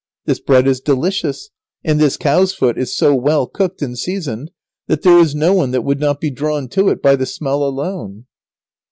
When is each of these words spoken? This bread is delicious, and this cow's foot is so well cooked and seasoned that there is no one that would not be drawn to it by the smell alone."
This 0.25 0.39
bread 0.39 0.65
is 0.65 0.81
delicious, 0.81 1.51
and 1.83 1.99
this 1.99 2.17
cow's 2.17 2.53
foot 2.55 2.75
is 2.75 2.97
so 2.97 3.13
well 3.13 3.45
cooked 3.45 3.83
and 3.83 3.95
seasoned 3.95 4.49
that 4.87 5.03
there 5.03 5.19
is 5.19 5.35
no 5.35 5.53
one 5.53 5.69
that 5.69 5.83
would 5.83 5.99
not 5.99 6.19
be 6.19 6.31
drawn 6.31 6.67
to 6.69 6.89
it 6.89 7.03
by 7.03 7.15
the 7.15 7.27
smell 7.27 7.63
alone." 7.63 8.25